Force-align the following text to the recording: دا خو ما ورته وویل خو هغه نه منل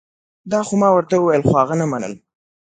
دا 0.51 0.59
خو 0.67 0.73
ما 0.81 0.89
ورته 0.93 1.15
وویل 1.17 1.43
خو 1.47 1.53
هغه 1.61 1.75
نه 1.81 1.85
منل 1.91 2.13